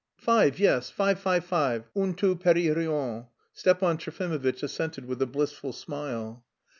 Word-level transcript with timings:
"Five, 0.17 0.57
yes, 0.57 0.89
five, 0.89 1.19
five, 1.19 1.45
five, 1.45 1.87
un 1.95 2.15
tout 2.15 2.35
petit 2.39 2.71
rien," 2.71 3.27
Stepan 3.53 3.99
Trofimovitch 3.99 4.63
assented 4.63 5.05
with 5.05 5.21
a 5.21 5.27
blissful 5.27 5.73
smile. 5.73 6.43